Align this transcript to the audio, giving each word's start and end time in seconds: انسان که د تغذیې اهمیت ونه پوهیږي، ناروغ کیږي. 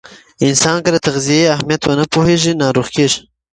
انسان 0.47 0.77
که 0.83 0.89
د 0.93 0.97
تغذیې 1.07 1.51
اهمیت 1.55 1.81
ونه 1.85 2.05
پوهیږي، 2.13 2.51
ناروغ 2.63 2.87
کیږي. 2.95 3.19